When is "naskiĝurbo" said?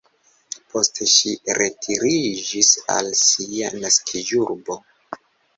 3.85-4.83